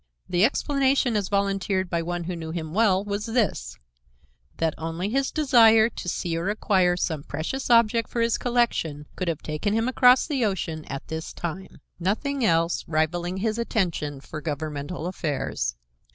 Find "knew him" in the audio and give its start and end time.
2.35-2.73